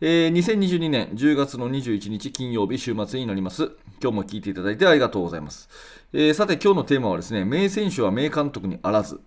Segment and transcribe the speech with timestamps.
[0.00, 3.72] えー、2022年10月の21日金曜日週末になります。
[4.00, 5.68] 今日も聞いていただいてありがとうございます。
[6.12, 9.20] えー、さて今日のテーマはですね、名選手は名監督にあらず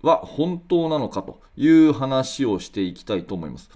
[0.00, 3.68] は本当なのかという話をしていきたいと思います。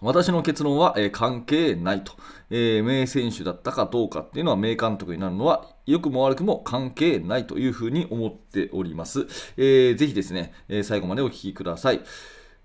[0.00, 2.14] 私の結論は、えー、関係ないと、
[2.48, 9.26] えー、名選手だったかどうかっていうのは名監督になるのは良くも悪くも関係ないというふうに思っております。
[9.58, 12.00] えー、ぜひですね、え最後までお聞きください。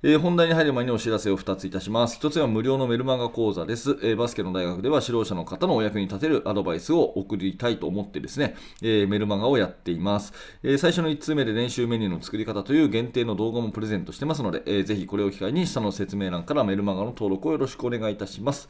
[0.07, 2.19] えー、本題に入る前にお知らせを2ついたします。
[2.19, 3.97] 1つは無料のメルマガ講座です。
[4.03, 18.69] えー、バスケの大学では指導者の方のお役に立てるアドバイスを送りたいと思ってですね、えー、メルマガをやっています、え最初の1通目で練習メニューの作り方という限定の動画もプレゼントしてますので、えー、ぜひこれを機会に下の説明欄からメルマガの登録をよろしくお願いいたします。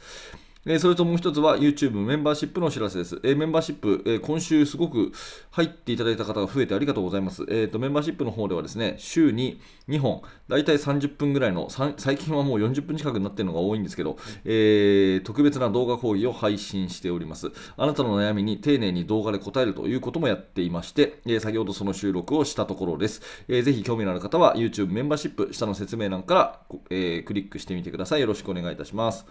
[0.68, 3.20] えそれともう一つは YouTube メンバーシップのお知らせです。
[3.22, 5.12] えメンバーシップ、え今週すごく
[5.52, 7.44] 入っていただいた方が増えてありがとうございます。
[7.48, 17.52] えーと、メンバーシップの方ではですね、週に2本、だいたい30分ぐらいの、最近はもう40分近くになっているのが多いんですけど、えー、特別な動画講義を配信しております。
[17.76, 23.22] あなたの悩みに丁寧に動画で答えるということもやっていまして、え先ほどその収録をしたところです。
[23.46, 28.20] えー、ぜひ興味のある方は YouTube メンバーシップ、下の説明欄から、えー、クリックしてみてください。
[28.20, 29.26] よろしくお願いいたします。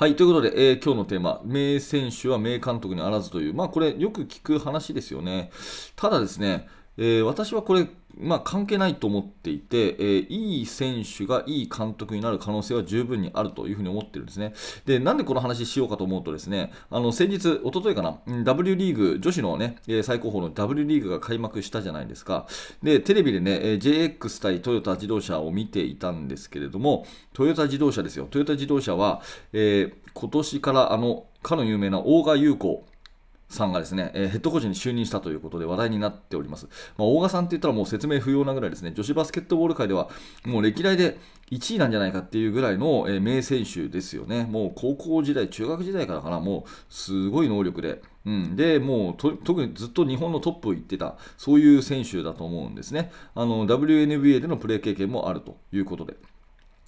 [0.00, 5.50] はい、ということで、えー、今日のテーマ、名選手は名監督にあらずという、まあこれよく聞く話ですよね。
[5.94, 6.68] ただですね、
[7.00, 14.52] えー、私はこれ、まあ、関係ないと思っていて、えー、いい選手がいい監督になる可能性は十分にあるというふうに思ってるんですね。
[14.84, 22.46] で、なんでこの話しようかと思うとですね、あの先日、おとといかな、W リーグ、女子のね、最高峰の W リーグが開幕したじゃないですか。
[22.82, 28.26] で、テレビでね、JX 対トヨタ自動車を見ていたんですけれども、トヨタ自動車ですよ。
[28.30, 29.22] トヨタ自動車は、
[29.54, 32.84] えー、今年からあの、かの有名な大賀優子
[33.50, 36.66] さんがですね、えー、ヘッドコーチに就任したということで話題になっております。
[36.96, 40.08] まあ、大賀さんって言ったらもう説明不要なぐらいですね、女子バスケットボール界では
[40.46, 41.18] もう歴代で
[41.50, 44.44] 1位なんじゃないかっていうぐらいの、えー、名選手ですよね。
[44.44, 53.10] もう高校時代、中学時代からかな、もうすごい能力で、うん、でもう特にずっと日本のトップを行ってた、そういう選手だと思うんですね。
[53.34, 56.14] あの WNBA でのプレー経験もあるということで。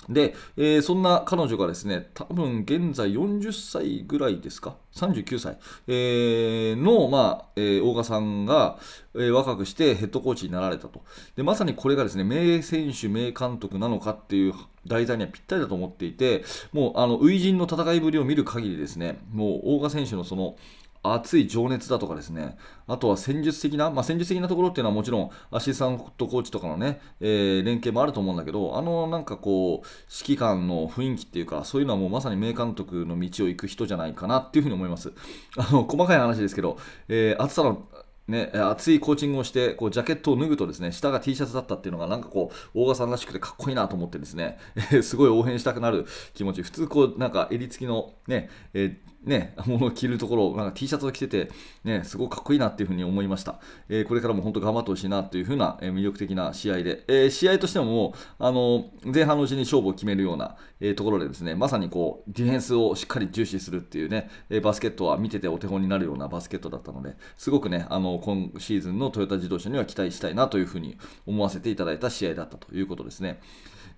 [0.08, 8.78] で、えー、そんな彼女がですね、多分現在40歳ぐらいですか、39歳、えー、の、まあえー、大賀さんが、
[9.14, 11.02] えー、若くしてヘッドコーチになられたと
[11.36, 11.42] で。
[11.42, 14.54] まさにこれがですね、名選手、名監督なのかっていう
[14.86, 20.56] 題材にはぴったりだと思っていて、もうあの初陣の戦いぶりを見る限りですね、もう大賀選手のその
[21.02, 29.86] 熱い情熱だとかですね、あとは戦術的な、まあ、戦術的なところっていうのはもちろんアシスタントコーチとかのね、えー、連携もあると思うんだけど、あのなんかこう、
[30.24, 35.12] 指揮官の雰囲気っていうか、そういうのはもうまさに名監督の道を行く人じゃないかなっていうふうに思います。
[35.56, 37.88] あの細かい話ですけど、えー、暑さの
[38.28, 44.58] ね、熱いコーチングをしてこうジャケットを脱ぐとですね下が T シャツだったっていうのがなんかこう大賀さんらしくてかっこいいなと思ってですね、
[45.02, 51.50] すごい応援したくなる気持ち普通こうなんか襟付きのね、えーね、ものを着るところ、なんか T シャツを着てて、
[51.84, 53.60] ね、すごくかっこいいなっていうふうに思いました。
[53.88, 73.40] えー、これからも本当頑張ってほしいなというふうな、え、魅力的な試合で、えー、試合としてももう、あの前半のうちに勝負を決めるような、えところでですね、まさにこう、ディフェンスをしっかり重視するっていうね、えバスケットは見ててお手本になるようなバスケットだったので、すごくね、あの今シーズンのトヨタ自動車には期待したいなというふうに思わせていただいた試合だったということですね。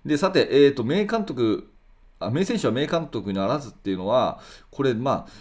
[0.05, 1.71] で、さて、えーと、名監督
[2.19, 4.39] 名選手は名監督にあらずっていうのは、
[4.71, 5.31] これ、まあ、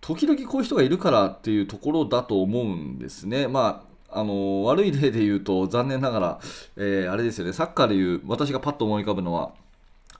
[0.00, 3.48] 時々こういう人がいるからっていうところだと思うんですね。
[3.48, 6.40] まああの悪い例で言うと、残念ながら、
[6.76, 9.52] えー、あれですよね、サッカーでいう、私がパッと思い浮かぶのは、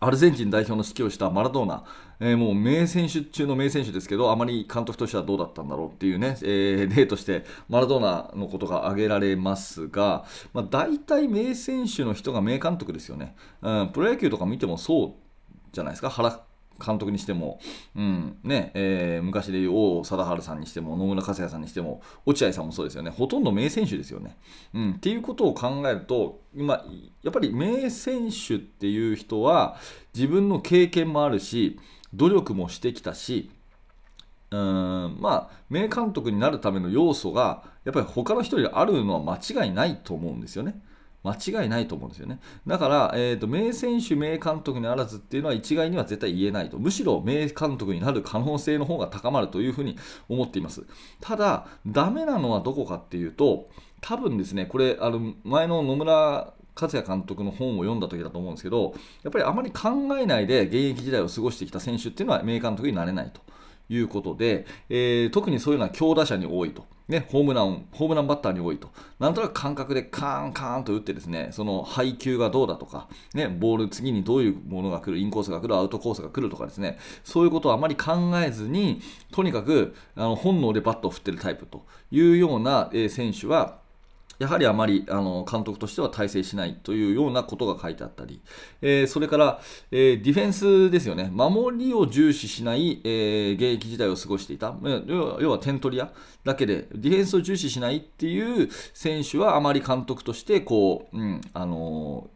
[0.01, 1.85] アルゼンチン代表の指揮をしたマラドーナ、
[2.21, 13.89] えー、もう名選手中の名選手ですけど、あまり監督としてはどうだったんだろうっていうね、えー、例としてマラドーナのことが挙げられますが、まあ、大体名選手の人が名監督ですよね、うん。
[13.89, 15.13] プロ野球とか見てもそう
[15.73, 16.43] じゃないですか、原
[16.85, 17.59] 監督にしても、
[17.97, 18.39] うん。
[18.45, 18.71] ね。
[18.75, 23.11] えー、昔でいう王貞治さんにしても野村克也さんにしても落合さんもそうですよね。
[23.11, 24.37] ほとんど名選手ですよね。
[24.75, 26.85] うん、っていうことを考えると今
[27.23, 29.77] やっぱり名選手っていう人は
[30.15, 31.79] 自分の経験もあるし
[32.15, 33.51] 努力もしてきたし
[34.51, 35.17] うん。
[35.21, 40.81] まあ名監督になるための要素がやっぱり他の人よりあるのは間違いないと思うんですよね。
[41.25, 42.41] 間違いないと思うんですよね。
[42.67, 46.79] だから、えーと、名選手、名監督にあらずっていうのは一概には絶対言えないと。
[46.79, 49.99] むしろ名監督になる可能性の方が高まるというふうに
[50.29, 50.85] 思っています。
[51.21, 53.69] ただ、ダメなのはどこかっていうと、
[54.01, 58.95] 多分ですね、これ、あの前の野村克也監督の本を読んだ時だと思うんですけど、
[59.25, 63.41] やっぱりあまり考えないで現役時代を過ごしてきた選手っていうのは名監督になれないと
[63.89, 66.87] いうことで、えー、特にそういうのは強打者に多いと。
[67.09, 68.91] ね、ホームラン、ホームランバッターに多いと。
[69.19, 78.13] なんとなく感覚でカーンカーンと打ってですね、その配球がどうだとか、ね、ボール次にどういうものが来る、インコースが来る、アウトコースが来るとかですね、そういうことをあまり考
[78.45, 79.01] えずに、
[79.33, 83.79] とにかくあの本能でバットを振ってるタイプというような、えー、選手は、
[84.39, 88.41] やはりあまりあの監督としては体制しないというようなことが書いてあったり、
[88.81, 94.75] えー、それから、えー、ディフェンスですよね、守りを重視しない、えー、現役時代を過ごしていた、
[95.09, 96.13] 要は点取り屋
[96.45, 102.31] だけで、ディフェンスを重視しないっていう選手はあまり監督としてこう、うんあの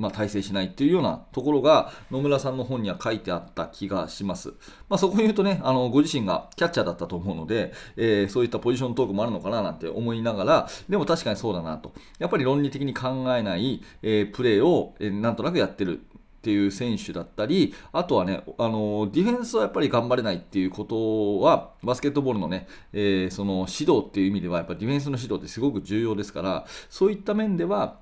[0.00, 4.54] まあ、体制しないっていうようなところが野村さんの本には書いてあった気がします。
[4.88, 11.92] まあ、そこに言うとね、あのご自身がキャッチャーだったと思うので、えー、そういったポジショントークもあるのかななんて思いながら、でも確かにそうだなと。
[12.18, 16.00] やっぱり論理的に考えない、えー、プレーを、えー、なんとなくやってる。
[16.40, 27.98] っていう選手だったり、あとはね、あのディフェンスはやっぱり頑張れないっていうことは、バスケットボールのね、えー、その指導っていう意味では、やっぱりディフェンスの指導ってすごく重要ですから、そういった面では、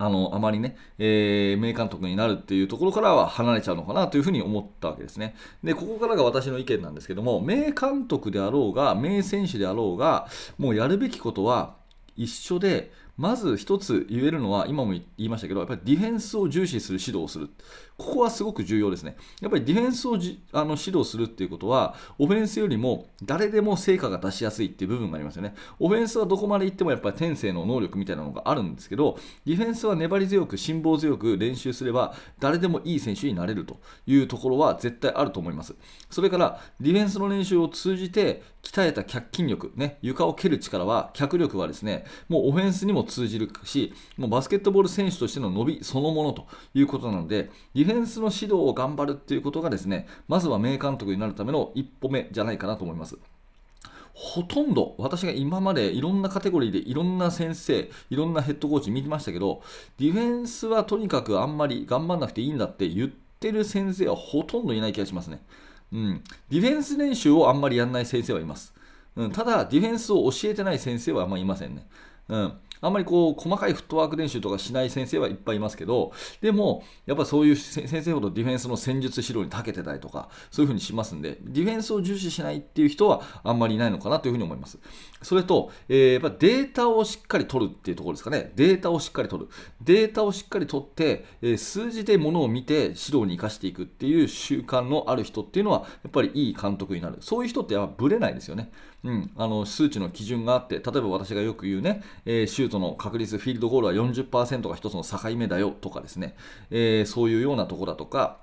[0.00, 5.36] あの、あまりね、えー、名監督になるっていうところからは離れちゃうのかなというふうに思ったわけですね。
[5.62, 10.26] で、ここからが私の意見なんですけども、名監督であろうが、名選手であろうが、
[10.56, 11.74] もうやるべきことは
[12.16, 17.50] 一緒で、まず一つ言えるのは、今も言いましたけど、やっぱりディフェンスを重視する指導をする。
[17.98, 19.14] ここはすごく重要ですね。
[19.42, 25.54] やっぱりディフェンスをじあの指導するっていうことは、オフェンスよりも誰でも成果が出しやすいっていう部分がありますよね。
[25.78, 35.74] オフェンスはどこまで行ってもやっぱり天性の能力みたいなのがあるんですけど、ディフェンスは粘り強く、辛抱強く練習すれば、誰でもいい選手になれるというところは絶対あると思います。
[36.08, 53.18] それから、ディフェンスの練習を通じて、鍛えた脚筋力、ね、床を蹴る力は、脚力はですね、もうオフェンスにも通じるし、もうバスケットボール選手としての伸びそのものということなので、ディフェンスの指導を頑張るっていうことがですね、まずは名監督になるための一歩目じゃないかなと思います。
[54.12, 59.62] ほとんど私が今までいろんなカテゴリーでいろんな先生、いろんなヘッドコーチ見てましたけど、
[59.98, 65.42] ディフェンスはとにかくあんまり頑張んなくていいんだって言ってる先生はほとんどいない気がしますね。
[65.92, 68.72] うん、ディフェンス練習をあんまりやらない先生はいます。
[69.16, 71.86] うん、ただ、ディフェンスを教えてない先生はあんまりいませんね。
[72.28, 84.78] うんあんまりこう細かいフットワーク練習とかしない先生はいっぱいいますけど、でも、やっぱそういう先生ほどディフェンスの戦術指導に長けてたりとか、そういうふうにしますんで、ディフェンスを重視しないっていう人はあんまりいないのかなというふうに思います。
[85.22, 88.52] それと、えー、やっぱデータをしっかり取るっていうところですかね。
[88.56, 89.50] データをしっかり取る。
[89.82, 97.18] データをしっかり取って、え、数字でものを見て指導に生かしていくっていう習慣のある人っていうのは、やっぱりいい監督になる。
[97.20, 98.70] そういう人ってやっぱブレないですよね。
[99.02, 106.36] うん、あの数値の基準があって、例えば私がよく言うね、えー、シュートの確率、フィールドゴールは40%が1つの境目だよとかですね、
[106.70, 108.38] えー、そういうようなところだとか、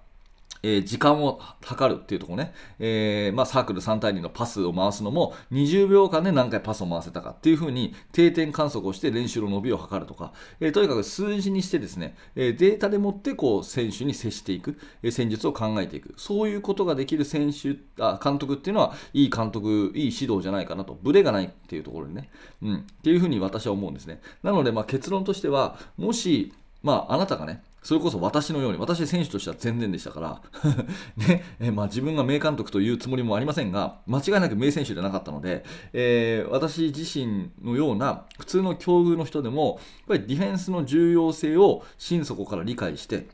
[0.63, 16.13] えー、時間を測るっていうところね、えー、まあ、サークル3対2のパスを回すのも20秒間で何回パスを回せたかっていうふうに定点観測をして練習の伸びを測るとか、えー、とにかく数字にしてですね、えデータでもってこう選手に接していく、え戦術を考えていく。
[16.18, 20.98] そういうことができる選手あ監督っていうのはいい監督いい指導じゃないかなと。
[21.01, 22.30] ブレがないっていうところでね、
[22.62, 24.21] うん、っていうふうに私は思うんですね。
[24.44, 30.41] なのでま結論としてはもしまあ、あなたがね、それこそ私のように、私選手としては全然でしたから、
[31.25, 35.63] ねえまあ、自分が名監督というつもりもありませんが、間違いなく名選手ではなかったので、
[35.94, 39.79] えー、私自身のような普通の境遇の人でも、
[40.09, 43.29] やっぱりディフェンスの重要性を心底から理解して、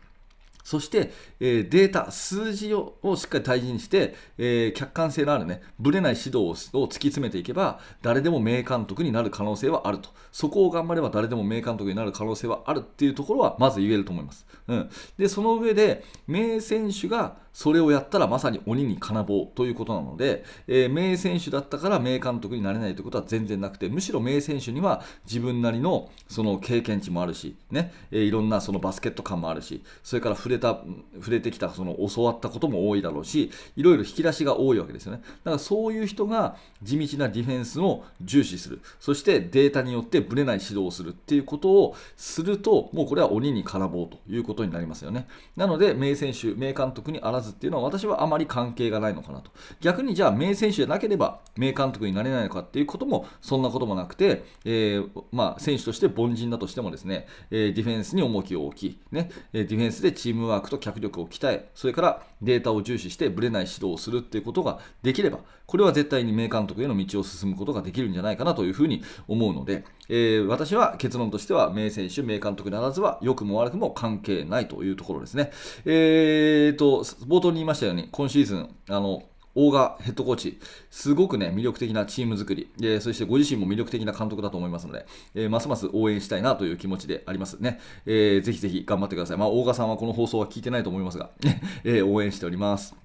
[0.64, 6.38] そして、えー、データ、数字をしっかり大事にして、えー、客観性のあるね、ぶれない指導
[6.74, 10.10] を突き詰めていけば、誰でも名監督になる可能性はあると。
[10.32, 14.46] そこを頑張れば誰でも名監督になる可能性はあるっていうところは、まず言えると思います。
[14.68, 14.90] うん。
[15.18, 30.82] で、その上で、名選手がそれをやったらまさに鬼に金棒ということなので、えー、名選手だったから名監督になれないということは全然なくて、むしろ名選手には自分なりのその経験値もあるし、ね、えー、いろんなそのバスケット感もあるし、それから触れた
[31.16, 35.22] 触れてきたその教わったことも多いだろうしいろいろ引き出しが多いわけですよね。
[35.44, 38.82] だからそういう人が地道なディフェンスを重視する。
[39.00, 45.28] そしてデータによってぶれない指導をするっていうことをするともうこれは鬼に金棒ということになりますよね。
[45.56, 49.52] なので名選手名監督にあらずっていうのは私はあまり関係がないのかなと。
[49.82, 75.52] 逆にじゃあ名選手じゃなければ名監督になれないのかっていうこともそんなこともなくて、えー、まあ、選手として凡人だとしてもですね、え、ディフェンスに重きを置き、ね、ディフェンスでチームワークと脚力を鍛えそれからデータを重視してブレない指導をするっていうことができればこれは絶対に名監督への道を進むことができるんじゃないかなというふうに思うので、えー、私は結論としては名選手名監督ならずは良くも悪くも関係ないというところですね、
[75.86, 79.24] えーと冒頭に言いましたように今シーズンあの
[79.56, 85.06] 大賀ヘッドコーチ、すごくね、魅力的なチーム作り、でそしてご自身も魅力的な監督だと思いますので、
[85.36, 87.80] えー、ますます応援したいなという気持ちでありますね。
[88.06, 89.38] えー、ぜひぜひ頑張ってください。
[89.38, 91.30] まあ、大賀さんはこの放送は聞いてないと思いますが、
[91.84, 93.03] えー、応援しております。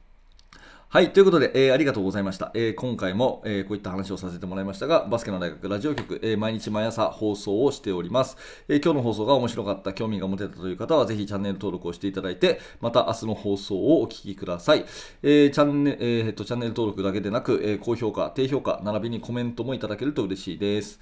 [0.90, 2.50] はい、ということで、えー、ありがとうございました。
[2.54, 14.87] えー、今回も、えー、こういった話をさせてもらいましたが、バスケの大学ラジオ局、え毎日毎朝放送をしております、え今日の放送が面白かった、興味が持てたという方は、ぜひチャンネル登録をしていただいて、また明日の放送をお聞きください。
[15.23, 21.00] えチャンネえー、っとチャンネル登録だけでなく、え高評価、低評価、並びにコメントもいただけると嬉しいです。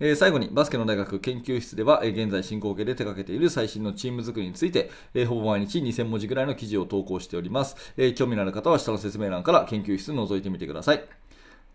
[0.00, 11.04] えー、最後にバスケの大学研究室では、えー、現在進行形で手掛けている最新のチーム作りについて、えー、ほぼ毎日2000文字ぐらいの記事を投稿しております、え興味のある方は下の説明欄から研究室覗いてみてください。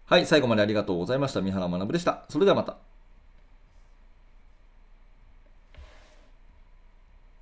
[0.05, 1.41] はい、最後までありがとうございました。
[1.41, 2.25] 三原学でした。
[2.29, 2.99] それではまた。